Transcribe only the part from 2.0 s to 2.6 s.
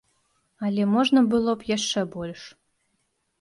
больш.